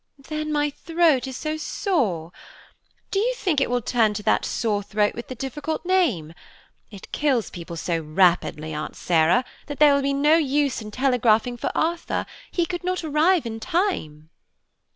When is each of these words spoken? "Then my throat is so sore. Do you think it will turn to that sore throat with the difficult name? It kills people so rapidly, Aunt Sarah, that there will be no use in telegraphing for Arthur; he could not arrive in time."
"Then 0.17 0.51
my 0.51 0.71
throat 0.71 1.27
is 1.27 1.37
so 1.37 1.57
sore. 1.57 2.31
Do 3.11 3.19
you 3.19 3.35
think 3.35 3.61
it 3.61 3.69
will 3.69 3.83
turn 3.83 4.15
to 4.15 4.23
that 4.23 4.45
sore 4.45 4.81
throat 4.81 5.13
with 5.13 5.27
the 5.27 5.35
difficult 5.35 5.85
name? 5.85 6.33
It 6.89 7.11
kills 7.11 7.51
people 7.51 7.75
so 7.75 7.99
rapidly, 7.99 8.73
Aunt 8.73 8.95
Sarah, 8.95 9.45
that 9.67 9.77
there 9.77 9.93
will 9.93 10.01
be 10.01 10.13
no 10.13 10.37
use 10.37 10.81
in 10.81 10.89
telegraphing 10.89 11.55
for 11.55 11.69
Arthur; 11.75 12.25
he 12.49 12.65
could 12.65 12.83
not 12.83 13.03
arrive 13.03 13.45
in 13.45 13.59
time." 13.59 14.31